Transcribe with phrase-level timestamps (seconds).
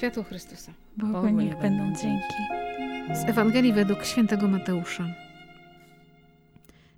[0.00, 0.72] Światło Chrystusa.
[0.96, 2.42] Bogu niech będą dzięki.
[3.14, 5.04] Z Ewangelii według świętego Mateusza.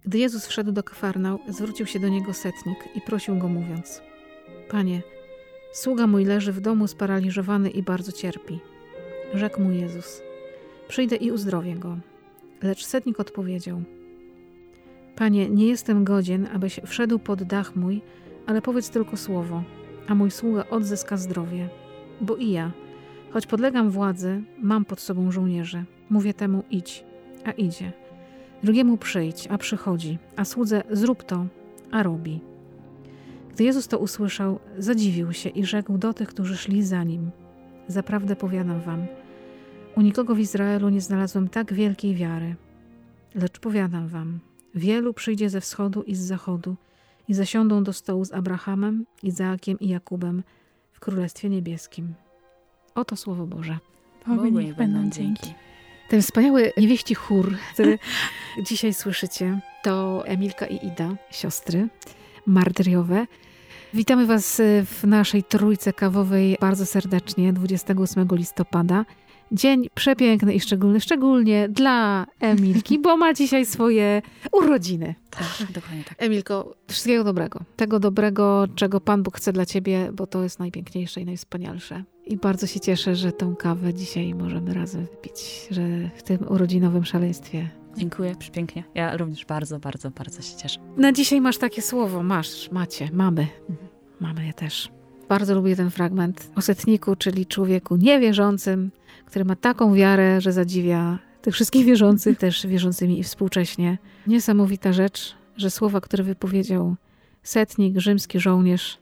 [0.05, 4.03] Gdy Jezus wszedł do Kafarnał, zwrócił się do niego setnik i prosił go mówiąc:
[4.71, 5.03] Panie,
[5.73, 8.61] sługa mój leży w domu sparaliżowany i bardzo cierpi.
[9.35, 10.23] Rzekł mu Jezus:
[10.89, 11.99] Przyjdę i uzdrowię go.
[12.63, 13.83] Lecz setnik odpowiedział:
[15.17, 18.01] Panie, nie jestem godzien, abyś wszedł pod dach mój,
[18.47, 19.63] ale powiedz tylko słowo,
[20.09, 21.69] a mój sługa odzyska zdrowie.
[22.21, 22.73] Bo i ja,
[23.33, 25.85] choć podlegam władzy, mam pod sobą żołnierzy.
[26.11, 27.05] Mówię temu idź,
[27.45, 27.93] a idzie.
[28.63, 31.47] Drugiemu przyjdź, a przychodzi, a słudze zrób to,
[31.91, 32.41] a robi.
[33.55, 37.31] Gdy Jezus to usłyszał, zadziwił się i rzekł do tych, którzy szli za nim:
[37.89, 39.07] Zaprawdę powiadam wam,
[39.97, 42.57] u nikogo w Izraelu nie znalazłem tak wielkiej wiary.
[43.35, 44.41] Lecz powiadam wam,
[44.75, 46.77] wielu przyjdzie ze wschodu i z zachodu
[47.29, 50.43] i zasiądą do stołu z Abrahamem, Izaakiem i Jakubem
[50.93, 52.15] w Królestwie Niebieskim.
[52.95, 53.79] Oto Słowo Boże.
[54.27, 55.55] Bogu niech będą dzięki.
[56.09, 57.99] Ten wspaniały niewieści chór, który
[58.69, 61.89] dzisiaj słyszycie, to Emilka i Ida, siostry
[62.47, 63.27] martyriowe.
[63.95, 69.05] Witamy Was w naszej trójce kawowej bardzo serdecznie 28 listopada.
[69.53, 75.15] Dzień przepiękny i szczególny, szczególnie dla Emilki, bo ma dzisiaj swoje urodziny.
[75.31, 76.15] Tak, dokładnie tak.
[76.23, 77.61] Emilko, wszystkiego dobrego.
[77.77, 82.05] Tego dobrego, czego Pan Bóg chce dla Ciebie, bo to jest najpiękniejsze i najwspanialsze.
[82.27, 85.83] I bardzo się cieszę, że tą kawę dzisiaj możemy razem wypić, że
[86.15, 87.69] w tym urodzinowym szaleństwie.
[87.97, 88.85] Dziękuję, przepięknie.
[88.95, 90.81] Ja również bardzo, bardzo, bardzo się cieszę.
[90.97, 93.47] Na dzisiaj masz takie słowo, masz, macie, mamy.
[94.21, 94.91] Mamy je też.
[95.29, 98.91] Bardzo lubię ten fragment o setniku, czyli człowieku niewierzącym,
[99.27, 103.99] który ma taką wiarę, że zadziwia tych wszystkich wierzących, też wierzącymi i współcześnie.
[104.27, 106.97] Niesamowita rzecz, że słowa, które wypowiedział
[107.43, 108.99] setnik, rzymski żołnierz,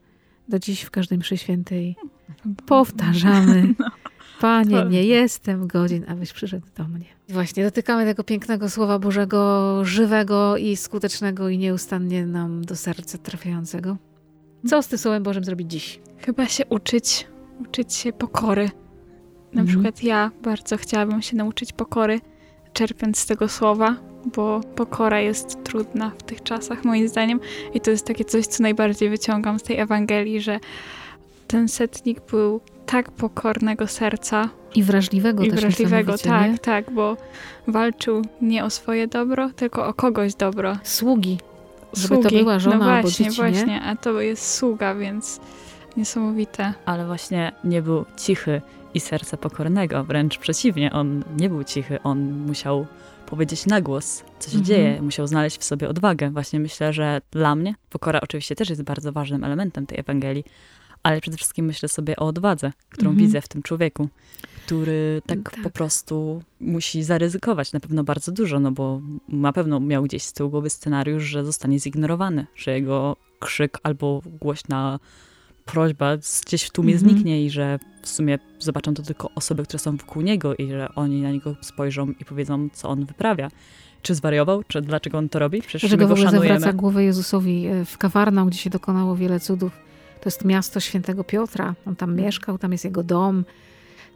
[0.50, 1.96] do dziś w każdej mszy świętej
[2.66, 3.74] powtarzamy.
[4.40, 7.04] Panie, nie jestem godzin, abyś przyszedł do mnie.
[7.28, 13.96] Właśnie dotykamy tego pięknego Słowa Bożego, żywego i skutecznego i nieustannie nam do serca trafiającego.
[14.66, 16.00] Co z tym Słowem Bożym zrobić dziś?
[16.18, 17.26] Chyba się uczyć,
[17.60, 18.70] uczyć się pokory.
[19.52, 19.66] Na Mhm.
[19.66, 22.20] przykład ja bardzo chciałabym się nauczyć pokory,
[22.72, 23.96] czerpiąc z tego słowa,
[24.36, 27.40] bo pokora jest trudna w tych czasach, moim zdaniem.
[27.74, 30.60] I to jest takie coś, co najbardziej wyciągam z tej Ewangelii, że
[31.46, 36.58] ten setnik był tak pokornego serca I wrażliwego i też wrażliwego, tak, nie?
[36.58, 37.16] tak, bo
[37.66, 40.76] walczył nie o swoje dobro, tylko o kogoś dobro.
[40.82, 41.38] Sługi.
[41.92, 42.38] Żeby to Sługi.
[42.38, 43.50] była żona no albo właśnie, dzieci, nie?
[43.52, 45.40] właśnie, a to jest sługa, więc
[45.96, 46.74] niesamowite.
[46.84, 48.62] Ale właśnie nie był cichy
[48.94, 52.86] i serca pokornego, wręcz przeciwnie, on nie był cichy, on musiał
[53.26, 54.64] powiedzieć na głos, co się Mhm.
[54.64, 56.30] dzieje, musiał znaleźć w sobie odwagę.
[56.30, 60.44] Właśnie myślę, że dla mnie pokora oczywiście też jest bardzo ważnym elementem tej Ewangelii,
[61.02, 63.26] ale przede wszystkim myślę sobie o odwadze, którą Mhm.
[63.26, 64.08] widzę w tym człowieku,
[64.66, 65.62] który tak, Tak.
[65.62, 70.32] po prostu musi zaryzykować na pewno bardzo dużo, no bo na pewno miał gdzieś z
[70.32, 74.98] tyłu głowy scenariusz, że zostanie zignorowany, że jego krzyk albo głośna
[75.72, 76.16] prośba
[76.46, 77.10] gdzieś w tłumie Mhm.
[77.12, 80.88] zniknie i że w sumie zobaczą to tylko osoby, które są wokół niego i że
[80.94, 83.50] oni na niego spojrzą i powiedzą, co on wyprawia.
[84.02, 84.62] Czy zwariował?
[84.68, 85.62] Czy dlaczego on to robi?
[85.62, 86.60] Przecież Dlaczego my w go ogóle szanujemy.
[86.60, 89.72] zawraca głowę Jezusowi e, w Kawarnał, gdzie się dokonało wiele cudów.
[90.20, 91.74] To jest miasto świętego Piotra.
[91.86, 93.44] On tam mieszkał, tam jest jego dom.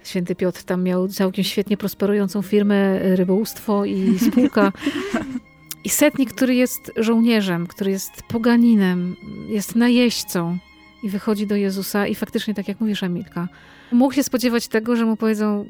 [0.05, 4.73] Święty Piotr tam miał całkiem świetnie prosperującą firmę, e, rybołówstwo i spółka.
[5.85, 9.17] I setnik, który jest żołnierzem, który jest poganinem,
[9.49, 10.59] jest najeźdźcą
[11.05, 13.49] i wychodzi do Jezusa i faktycznie, tak jak mówisz, Emilka,
[13.93, 15.67] mógł się spodziewać tego, że mu powiedzą,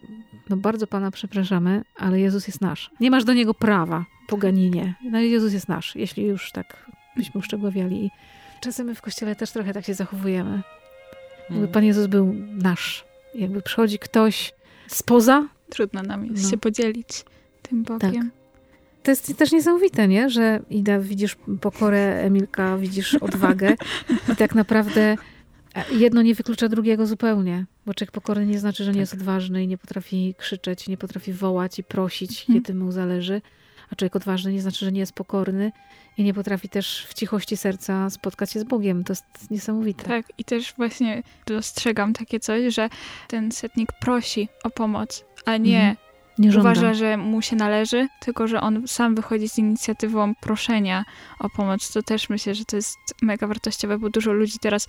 [0.51, 2.91] no bardzo Pana przepraszamy, ale Jezus jest nasz.
[3.01, 4.95] Nie masz do Niego prawa, poganinie.
[5.11, 8.05] No i Jezus jest nasz, jeśli już tak byśmy uszczegóławiali.
[8.07, 8.11] I
[8.61, 10.63] czasem my w Kościele też trochę tak się zachowujemy.
[11.41, 11.73] Jakby Mm.
[11.73, 13.05] Pan Jezus był nasz.
[13.35, 14.53] Jakby przychodzi ktoś
[14.89, 16.51] spoza, Trudno nam jest No.
[16.51, 17.25] się podzielić
[17.63, 18.31] tym Bogiem.
[19.05, 20.31] To jest też niesamowite, nie?
[20.31, 23.75] Że Ida, widzisz pokorę, Emilka, widzisz odwagę
[24.33, 25.17] i tak naprawdę
[25.75, 27.65] e, jedno nie wyklucza drugiego zupełnie.
[27.87, 31.33] Bo człowiek pokorny nie znaczy, że nie jest odważny i nie potrafi krzyczeć, nie potrafi
[31.33, 32.63] wołać i prosić, Mhm.
[32.63, 33.43] kiedy mu zależy.
[33.93, 35.73] A człowiek odważny nie znaczy, że nie jest pokorny
[36.19, 39.05] i nie potrafi też w cichości serca spotkać się z Bogiem.
[39.05, 40.05] To jest niesamowite.
[40.05, 42.89] Tak, i też właśnie dostrzegam takie coś, że
[43.29, 45.97] ten setnik prosi o pomoc, a nie Mhm.
[46.39, 46.71] Nie żąda.
[46.71, 51.05] uważa, że mu się należy, tylko że on sam wychodzi z inicjatywą proszenia
[51.39, 51.93] o pomoc.
[51.93, 54.89] To też myślę, że to jest mega wartościowe, bo dużo ludzi teraz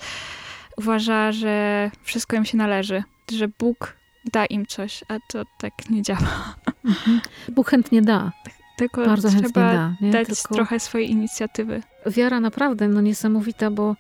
[0.78, 3.96] uważa, że wszystko im się należy, że Bóg
[4.34, 6.56] da im coś, a to tak nie działa.
[6.86, 7.22] Mhm.
[7.50, 8.32] Bóg chętnie da.
[8.78, 9.96] Tylko Bardzo chętnie trzeba da.
[10.02, 10.12] Nie?
[10.12, 10.56] dać Tylko...
[10.56, 11.82] trochę swojej inicjatywy.
[12.08, 13.96] wiara naprawdę no niesamowita, bo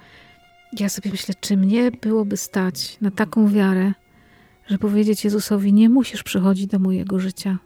[0.79, 3.93] ja sobie myślę, czy mnie byłoby stać na taką wiarę,
[4.67, 7.57] że powiedzieć Jezusowi, nie musisz przychodzić do mojego życia.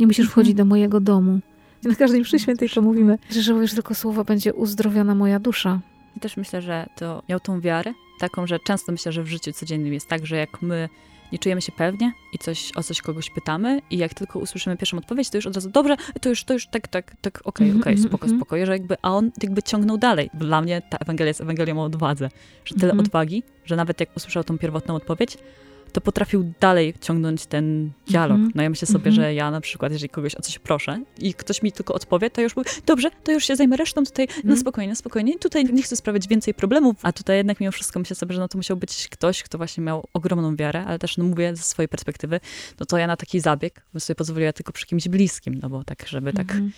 [0.00, 0.32] Nie musisz Mhm.
[0.32, 1.40] wchodzić do mojego domu.
[1.84, 5.80] I na każdej mszy świętej to mówimy, że żałujesz tylko słowa, będzie uzdrowiona moja dusza.
[6.16, 9.52] I też myślę, że to miał tą wiarę, taką, że często myślę, że w życiu
[9.52, 10.88] codziennym jest tak, że jak my
[11.32, 14.98] nie czujemy się pewnie i coś, o coś kogoś pytamy i jak tylko usłyszymy pierwszą
[14.98, 17.82] odpowiedź, to już od razu, dobrze, to już, to już tak, tak, tak, okej, Mhm,
[17.82, 20.30] okej, mhm, spoko, spoko, że jakby, a on jakby ciągnął dalej.
[20.34, 22.28] Dla mnie ta Ewangelia jest Ewangelią o odwadze,
[22.64, 25.38] że tyle odwagi, że nawet jak usłyszał tą pierwotną odpowiedź,
[25.94, 28.34] to potrafił dalej ciągnąć ten dialog.
[28.36, 28.52] Mhm.
[28.54, 29.14] No ja myślę sobie, Mhm.
[29.14, 32.40] że ja na przykład, jeżeli kogoś o coś proszę i ktoś mi tylko odpowie, to
[32.40, 34.56] już mówię, dobrze, to już się zajmę resztą tutaj, na Mhm.
[34.60, 35.38] spokojnie, na spokojnie.
[35.38, 38.48] Tutaj nie chcę sprawiać więcej problemów, a tutaj jednak mimo wszystko myślę sobie, że no
[38.48, 41.88] to musiał być ktoś, kto właśnie miał ogromną wiarę, ale też no mówię ze swojej
[41.88, 42.40] perspektywy,
[42.80, 45.84] no to ja na taki zabieg bym sobie pozwoliła tylko przy kimś bliskim, no bo
[45.84, 46.72] tak, żeby tak Mhm.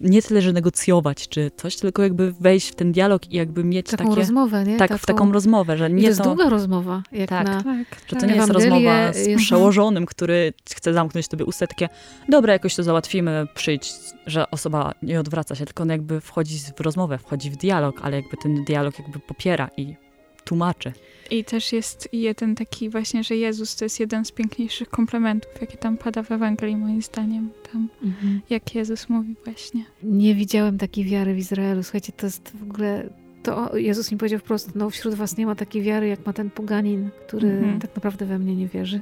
[0.00, 3.90] Nie tyle, że negocjować czy coś, tylko jakby wejść w ten dialog i jakby mieć
[3.90, 4.16] Taką takie...
[4.16, 4.76] rozmowę, nie?
[4.76, 6.24] Tak, w taką rozmowę, że I to nie jest to...
[6.24, 7.46] długa rozmowa, jak Tak.
[7.46, 7.62] na...
[7.62, 8.30] Tak, Że to tak.
[8.30, 11.88] nie jest rozmowa z jest- przełożonym, który chce zamknąć tobie usta, takie,
[12.28, 13.92] dobra, jakoś to załatwimy, przyjdź,
[14.26, 18.16] że osoba nie odwraca się, tylko on jakby wchodzi w rozmowę, wchodzi w dialog, ale
[18.16, 20.07] jakby ten dialog jakby popiera i
[20.48, 20.92] tłumaczy.
[21.30, 25.76] I też jest jeden taki właśnie, że Jezus to jest jeden z piękniejszych komplementów, jakie
[25.76, 27.50] tam pada w Ewangelii moim zdaniem.
[27.72, 28.40] Tam, Mhm.
[28.50, 29.84] jak Jezus mówi właśnie.
[30.02, 31.82] Nie widziałem takiej wiary w Izraelu.
[31.82, 33.08] Słuchajcie, to jest w ogóle...
[33.42, 36.50] To Jezus mi powiedział wprost, no wśród was nie ma takiej wiary, jak ma ten
[36.50, 37.80] poganin, który Mhm.
[37.80, 39.00] tak naprawdę we mnie nie wierzy.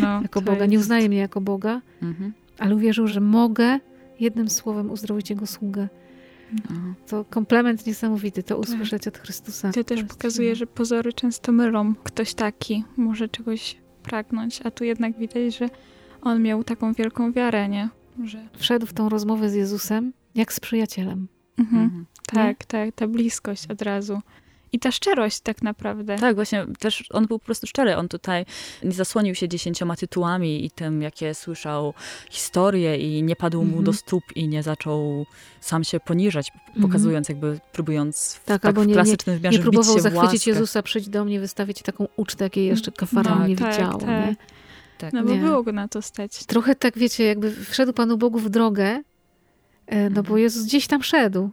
[0.00, 0.66] No, Jako Boga.
[0.66, 2.32] Nie jest- uznaje mnie jako Boga, Mhm.
[2.58, 3.78] ale uwierzył, że mogę
[4.20, 5.88] jednym słowem uzdrowić jego sługę.
[7.06, 9.72] To komplement niesamowity, to usłyszeć od Chrystusa.
[9.72, 11.94] To też pokazuje, że pozory często mylą.
[11.94, 15.70] Ktoś taki może czegoś pragnąć, a tu jednak widać, że
[16.22, 17.88] on miał taką wielką wiarę, nie?
[18.24, 18.48] Że...
[18.56, 21.28] Wszedł w tą rozmowę z Jezusem jak z przyjacielem.
[21.58, 21.82] Mhm.
[21.84, 22.06] Mhm.
[22.26, 24.20] Tak, tak, ta bliskość od razu.
[24.72, 26.16] I ta szczerość tak naprawdę.
[26.16, 27.96] Tak, właśnie też on był po prostu szczery.
[27.96, 28.46] On tutaj
[28.84, 31.94] nie zasłonił się dziesięcioma tytułami i tym, jakie słyszał
[32.30, 33.84] historie i nie padł mu Mhm.
[33.84, 35.26] do stóp i nie zaczął
[35.60, 36.52] sam się poniżać,
[36.82, 38.46] pokazując jakby, próbując w, Mhm.
[38.46, 40.46] Tak, tak, albo w nie- klasycznym wymiarze Nie próbował zachwycić.
[40.46, 43.98] Jezusa, przyjdź do mnie, wystawię ci taką ucztę, jakiej jeszcze kafara No, nie tak, widziało.
[43.98, 44.08] tak.
[44.08, 44.36] Nie?
[44.98, 45.12] Tak.
[45.12, 45.38] No bo Nie.
[45.38, 46.44] było go na to stać.
[46.44, 49.02] Trochę tak, wiecie, jakby wszedł Panu Bogu w drogę,
[49.86, 51.50] e, no bo Jezus gdzieś tam szedł.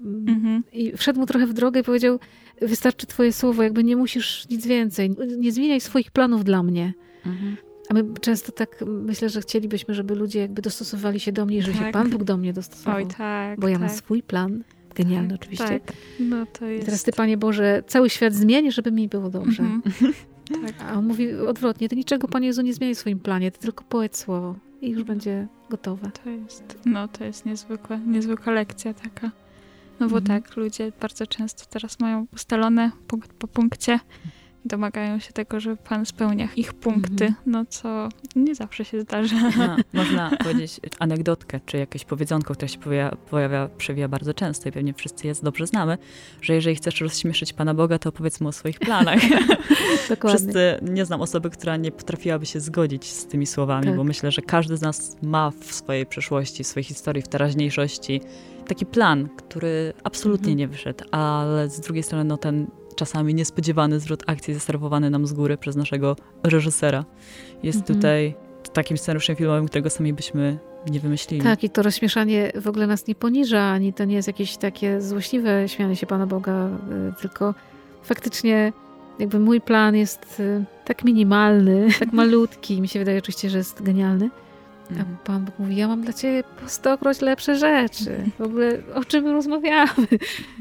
[0.00, 0.62] Mhm.
[0.72, 2.18] I wszedł mu trochę w drogę i powiedział,
[2.62, 5.10] wystarczy twoje słowo, jakby nie musisz nic więcej.
[5.38, 6.92] Nie zmieniaj swoich planów dla mnie.
[7.26, 7.56] Mhm.
[7.90, 11.72] A my często tak myślę, że chcielibyśmy, żeby ludzie jakby dostosowali się do mnie, że
[11.72, 11.92] się Tak.
[11.92, 12.96] Pan Bóg do mnie dostosował.
[12.96, 13.60] Oj, tak.
[13.60, 14.64] bo ja tak, mam swój plan,
[14.94, 15.80] genialny tak, oczywiście.
[15.80, 15.92] Tak.
[16.20, 16.84] No to I jest...
[16.84, 19.62] teraz Ty, Panie Boże, cały świat zmieni, żeby mi było dobrze.
[19.62, 20.12] Mhm.
[20.66, 20.74] tak.
[20.82, 23.84] A on mówi odwrotnie, Ty niczego, Panie Jezu, nie zmieniaj w swoim planie, Ty tylko
[23.88, 26.10] powiedz słowo i już będzie gotowe.
[26.24, 27.46] To jest, no to jest
[28.06, 29.30] niezwykła lekcja taka.
[30.00, 30.42] No bo Mhm.
[30.42, 34.00] tak, ludzie bardzo często teraz mają ustalone punkt po punkcie
[34.64, 37.34] i domagają się tego, żeby Pan spełnia ich punkty, Mhm.
[37.46, 39.36] no co nie zawsze się zdarza.
[39.58, 44.72] No, można powiedzieć anegdotkę, czy jakieś powiedzonko, które się pojawia, pojawia, przewija bardzo często i
[44.72, 45.98] pewnie wszyscy je dobrze znamy,
[46.42, 49.18] że jeżeli chcesz rozśmieszyć Pana Boga, to opowiedz mu o swoich planach.
[50.08, 50.38] Dokładnie.
[50.38, 53.96] Wszyscy, nie znam osoby, która nie potrafiłaby się zgodzić z tymi słowami, Tak.
[53.96, 58.20] bo myślę, że każdy z nas ma w swojej przeszłości, w swojej historii, w teraźniejszości
[58.68, 60.58] taki plan, który absolutnie Mhm.
[60.58, 65.32] nie wyszedł, ale z drugiej strony no, ten czasami niespodziewany zwrot akcji zaserwowany nam z
[65.32, 67.04] góry przez naszego reżysera
[67.62, 67.96] jest Mhm.
[67.98, 68.34] tutaj
[68.72, 70.58] takim scenariuszem filmowym, którego sami byśmy
[70.90, 71.42] nie wymyślili.
[71.42, 75.00] Tak, i to rozśmieszanie w ogóle nas nie poniża, ani to nie jest jakieś takie
[75.00, 77.54] złośliwe śmianie się Pana Boga, y, tylko
[78.02, 78.72] faktycznie
[79.18, 82.80] jakby mój plan jest y, tak minimalny, tak malutki.
[82.80, 84.30] Mi się wydaje oczywiście, że jest genialny.
[84.90, 85.16] A Mhm.
[85.24, 88.30] Pan Bóg mówi, ja mam dla ciebie po stokroć lepsze rzeczy.
[88.38, 89.92] W ogóle o czym my rozmawiamy?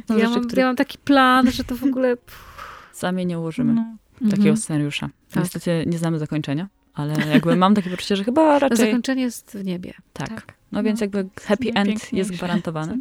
[0.10, 2.17] No, ja, rzeczy, mam, które ja mam taki plan, że to w ogóle...
[2.93, 3.86] sami nie ułożymy No.
[4.22, 4.57] takiego Mhm.
[4.57, 5.10] scenariusza.
[5.31, 5.43] Tak.
[5.43, 9.57] Niestety nie znamy zakończenia, ale jakby mam takie poczucie, że chyba No, raczej zakończenie jest
[9.57, 9.93] w niebie.
[10.13, 10.29] tak.
[10.29, 10.53] tak.
[10.72, 11.03] No więc No.
[11.03, 13.00] jakby happy end jest gwarantowany.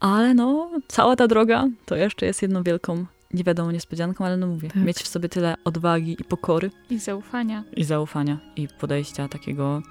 [0.00, 4.46] Ale no, cała ta droga to jeszcze jest jedną wielką, nie wiadomo, niespodzianką, ale no
[4.46, 4.82] mówię, Tak.
[4.82, 7.64] mieć w sobie tyle odwagi i pokory I zaufania.
[7.76, 9.82] i zaufania i podejścia takiego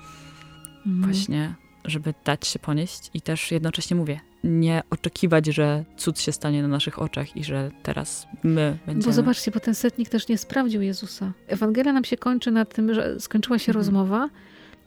[0.88, 1.04] Mhm.
[1.14, 1.54] właśnie,
[1.86, 6.68] żeby dać się ponieść i też jednocześnie mówię, nie oczekiwać, że cud się stanie na
[6.68, 9.06] naszych oczach i że teraz my będziemy...
[9.06, 11.32] Bo zobaczcie, bo ten setnik też nie sprawdził Jezusa.
[11.48, 13.80] Ewangelia nam się kończy na tym, że skończyła się Mhm.
[13.86, 14.30] rozmowa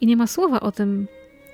[0.01, 1.07] i nie ma słowa o tym,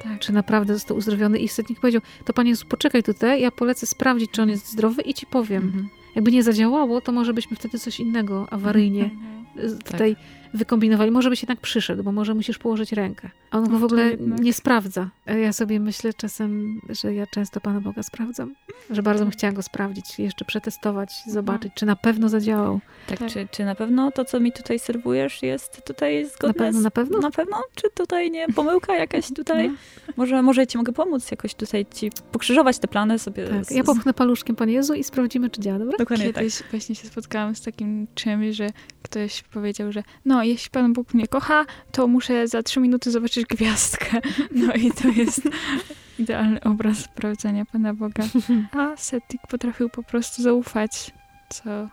[0.02, 0.18] Tak.
[0.18, 1.38] czy naprawdę został uzdrowiony.
[1.38, 5.02] I setnik powiedział, to Panie Jezu, poczekaj tutaj, ja polecę sprawdzić, czy on jest zdrowy
[5.02, 5.62] i ci powiem.
[5.62, 5.88] Mhm.
[6.14, 9.78] Jakby nie zadziałało, to może byśmy wtedy coś innego awaryjnie Mhm.
[9.85, 10.16] tutaj
[10.55, 11.11] wykombinowali.
[11.11, 13.31] Może byś jednak przyszedł, bo może musisz położyć rękę.
[13.50, 14.40] A on go No w to ogóle jednak.
[14.40, 15.11] nie sprawdza.
[15.26, 18.55] A ja sobie myślę czasem, że ja często Pana Boga sprawdzam.
[18.90, 22.81] Że bardzo bym chciała go sprawdzić, jeszcze przetestować, zobaczyć, czy na pewno zadziałał.
[23.07, 23.28] Tak, Tak.
[23.31, 26.85] Czy, czy na pewno to, co mi tutaj serwujesz, jest tutaj zgodne Na pewno, z...
[26.85, 27.19] na pewno?
[27.19, 27.57] Na pewno?
[27.75, 29.69] Czy tutaj nie pomyłka jakaś tutaj?
[29.69, 29.75] No.
[30.17, 33.47] Może, może ci mogę pomóc jakoś tutaj ci pokrzyżować te plany sobie.
[33.49, 33.64] Tak.
[33.64, 35.99] z- Ja popchnę paluszkiem Panie Jezu i sprawdzimy, czy działa, dobra?
[35.99, 36.35] Dokładnie tak.
[36.35, 38.67] Kiedyś właśnie się spotkałam z takim czymś, że
[39.02, 43.47] ktoś powiedział, że no, jeśli Pan Bóg mnie kocha, to muszę za trzy minuty zobaczyć
[43.47, 44.21] gwiazdkę.
[44.50, 45.42] No i to jest
[46.18, 48.25] idealny obraz sprawdzenia Pana Boga.
[48.73, 51.11] A Setik potrafił po prostu zaufać,
[51.49, 51.88] co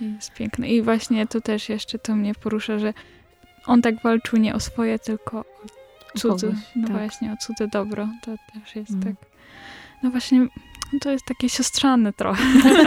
[0.00, 0.68] jest piękne.
[0.68, 2.94] I właśnie to też jeszcze to mnie porusza, że
[3.66, 5.44] on tak walczył nie o swoje, tylko
[6.14, 6.52] o cudze.
[6.76, 6.96] No tak.
[6.96, 8.08] właśnie, o cudze dobro.
[8.22, 9.02] To też jest Mm.
[9.02, 9.14] tak.
[10.02, 10.46] No właśnie,
[11.00, 12.42] to jest takie siostrzane trochę,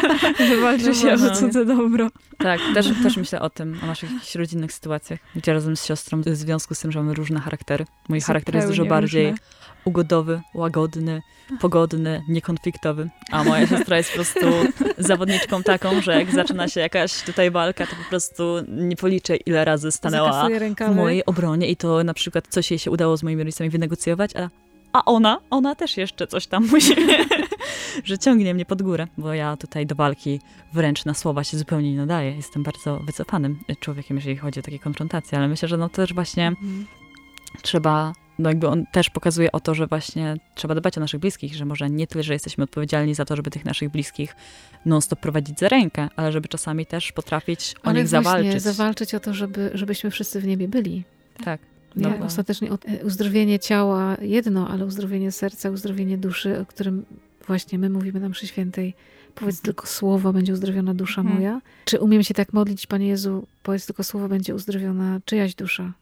[0.47, 1.35] że walczy się No, o no.
[1.35, 2.09] cudze dobro.
[2.37, 6.21] Tak, też, też myślę o tym, o naszych jakichś rodzinnych sytuacjach, gdzie razem z siostrą,
[6.21, 7.85] w związku z tym, że mamy różne charaktery.
[8.09, 9.45] Mój charakter jest dużo bardziej różne.
[9.85, 11.21] ugodowy, łagodny,
[11.59, 14.39] pogodny, niekonfliktowy, a moja siostra jest po prostu
[14.97, 19.65] zawodniczką taką, że jak zaczyna się jakaś tutaj walka, to po prostu nie policzę, ile
[19.65, 20.49] razy stanęła
[20.91, 24.31] w mojej obronie i to na przykład coś jej się udało z moimi rodzicami wynegocjować,
[24.35, 24.49] a,
[24.93, 26.95] a ona, ona też jeszcze coś tam musi,
[28.03, 30.39] że ciągnie mnie pod górę, bo ja tutaj do walki
[30.73, 32.35] wręcz na słowa się zupełnie nie nadaję.
[32.35, 36.47] Jestem bardzo wycofanym człowiekiem, jeżeli chodzi o takie konfrontacje, ale myślę, że no też właśnie
[36.47, 36.85] Mhm.
[37.61, 41.55] trzeba, no jakby on też pokazuje o to, że właśnie trzeba dbać o naszych bliskich,
[41.55, 44.35] że może nie tyle, że jesteśmy odpowiedzialni za to, żeby tych naszych bliskich
[44.85, 48.61] non-stop prowadzić za rękę, ale żeby czasami też potrafić o Ale nich właśnie, zawalczyć.
[48.61, 51.03] zawalczyć o to, żeby, żebyśmy wszyscy w niebie byli.
[51.43, 51.61] Tak.
[51.95, 57.05] Nie, No bo- ostatecznie e, uzdrowienie ciała jedno, ale uzdrowienie serca, uzdrowienie duszy, o którym
[57.47, 58.93] właśnie my mówimy na mszy świętej.
[59.35, 61.37] Powiedz tylko słowo, będzie uzdrowiona dusza Mhm.
[61.39, 61.61] moja.
[61.85, 65.93] Czy umiem się tak modlić, Panie Jezu, powiedz tylko słowo, będzie uzdrowiona czyjaś dusza.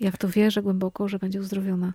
[0.00, 1.92] Ja w to wierzę głęboko, że będzie uzdrowiona.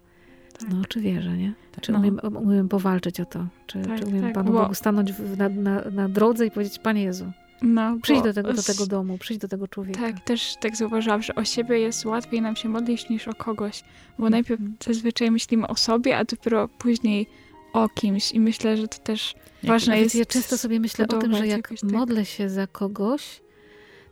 [0.60, 0.70] Tak.
[0.70, 1.54] No, czy wierzę, nie?
[1.82, 2.00] Czy No.
[2.00, 3.46] umiem, umiem powalczyć o to?
[3.68, 6.52] Czy, Tak, czy umiem tak, Panu bo- Bogu stanąć w, na, na, na drodze i
[6.52, 10.00] powiedzieć, Panie Jezu, No, przyjdź do tego, do tego domu, przyjdź do tego człowieka.
[10.00, 13.84] Tak, też tak zauważyłam, że o siebie jest łatwiej nam się modlić niż o kogoś,
[14.20, 14.78] bo najpierw Mhm.
[14.86, 17.28] zazwyczaj myślimy o sobie, a dopiero później
[17.74, 20.16] o kimś i myślę, że to też Jak- ważne jest...
[20.16, 21.84] ja często sobie myślę o tym, że jak tak.
[21.92, 23.42] modlę się za kogoś,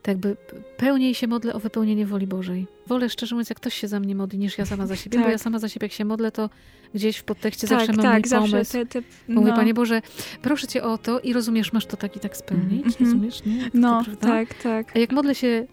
[0.02, 0.36] tak jakby
[0.76, 2.66] pełniej się modlę o wypełnienie woli Bożej.
[2.86, 5.24] Wolę szczerze mówiąc, jak ktoś się za mnie modli, niż ja sama za siebie, bo
[5.24, 5.32] Tak.
[5.32, 6.50] ja sama za siebie jak się modlę, to
[6.94, 8.72] gdzieś w podtekście tak, zawsze mam tak, mój zawsze pomysł.
[8.72, 10.02] te, te, Bo Mówię, no, Panie Boże,
[10.42, 13.04] proszę Cię o to i rozumiesz, masz to tak i tak spełnić, Mhm.
[13.04, 13.70] rozumiesz, nie?
[13.74, 14.96] no To tak, tak.
[14.96, 15.66] A jak modlę się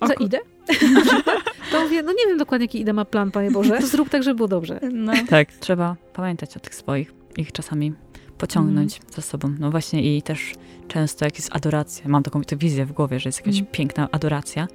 [0.00, 0.38] O za idę,
[1.72, 4.22] to mówię, no nie wiem dokładnie, jaki idę ma plan, Panie Boże, to zrób tak,
[4.22, 4.80] żeby było dobrze.
[4.92, 7.92] No, Tak, trzeba pamiętać o tych swoich, ich czasami
[8.38, 9.12] pociągnąć Mhm.
[9.14, 9.54] za sobą.
[9.58, 10.54] No właśnie i też
[10.88, 13.72] często jak jest adoracja, mam taką tę wizję w głowie, że jest jakaś Mhm.
[13.72, 14.68] piękna adoracja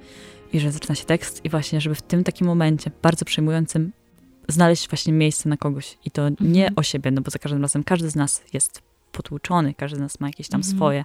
[0.52, 3.92] i że zaczyna się tekst i właśnie, żeby w tym takim momencie, bardzo przejmującym,
[4.48, 6.72] znaleźć właśnie miejsce na kogoś i to nie Mhm.
[6.76, 10.20] o siebie, no bo za każdym razem każdy z nas jest potłuczony, każdy z nas
[10.20, 10.76] ma jakieś tam Mhm.
[10.76, 11.04] swoje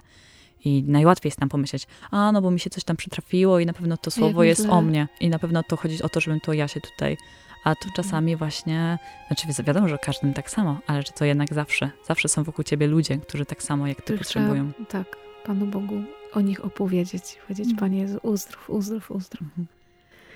[0.64, 3.72] i najłatwiej jest nam pomyśleć, a no bo mi się coś tam przytrafiło i na
[3.72, 4.70] pewno to słowo jest źle.
[4.70, 7.16] o mnie i na pewno to chodzi o to, żebym to ja się tutaj
[7.64, 7.92] a tu Mhm.
[7.96, 12.28] czasami właśnie, znaczy wi- wiadomo, że każdym tak samo, ale że to jednak zawsze, zawsze
[12.28, 14.72] są wokół ciebie ludzie, którzy tak samo jak ty potrzebują.
[14.88, 15.16] Tak,
[15.46, 16.02] Panu Bogu
[16.32, 17.76] o nich opowiedzieć, powiedzieć, Mhm.
[17.76, 19.42] Panie Jezu, uzdrów, uzdrów, uzdrów.
[19.42, 19.66] Mhm.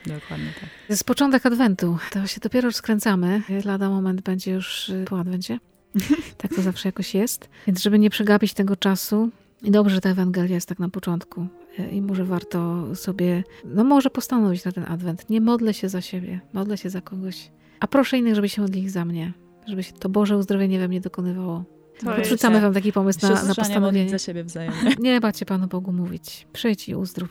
[0.07, 0.69] Dokładnie tak.
[0.89, 1.99] Jest początek Adwentu.
[2.11, 3.43] To się dopiero rozkręcamy.
[3.65, 5.59] Lada moment będzie już y, po Adwencie.
[6.39, 7.49] Tak to zawsze jakoś jest.
[7.67, 9.31] Więc żeby nie przegapić tego czasu,
[9.63, 11.47] i dobrze, że ta Ewangelia jest tak na początku.
[11.79, 15.31] Y, I może warto sobie, no może postanowić na ten Adwent.
[15.31, 17.51] Nie modlę się za siebie, modlę się za kogoś.
[17.81, 19.33] A proszę innych, żeby się modlili za mnie.
[19.67, 21.65] Żeby się to Boże uzdrowienie we mnie dokonywało.
[22.01, 24.11] to Podrzucamy wam taki pomysł na, na postanowienie.
[24.11, 24.95] za siebie wzajemnie.
[25.01, 26.47] Nie bać się Panu Bogu mówić.
[26.53, 27.31] Przyjdź i uzdrów.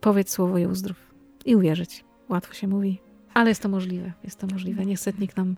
[0.00, 0.96] Powiedz słowo i uzdrów.
[1.44, 2.04] I uwierzyć.
[2.28, 3.00] Łatwo się mówi,
[3.34, 4.12] ale jest to możliwe.
[4.24, 4.86] Jest to możliwe.
[4.86, 5.56] Niech setnik nam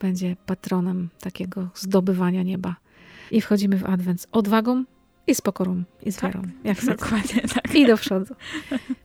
[0.00, 2.76] będzie patronem takiego zdobywania nieba.
[3.30, 4.84] I wchodzimy w Adwent z odwagą
[5.28, 6.34] i z pokorą i z Tak.
[6.34, 6.48] wiarą.
[6.64, 6.84] Jak.
[6.96, 7.74] Dokładnie tak.
[7.74, 8.34] I do przodu.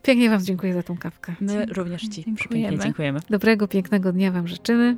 [0.02, 1.34] Pięknie Wam dziękuję za tą kawkę.
[1.40, 2.68] My również ci Dziękujemy.
[2.68, 3.20] pięknie dziękujemy.
[3.30, 4.96] Dobrego, pięknego dnia Wam życzymy.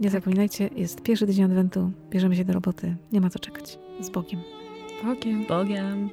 [0.00, 1.92] Nie zapominajcie, jest pierwszy tydzień Adwentu.
[2.10, 2.96] Bierzemy się do roboty.
[3.12, 3.78] Nie ma co czekać.
[4.00, 4.40] Z Bogiem.
[5.04, 5.46] Bogiem.
[5.46, 6.10] Bogiem.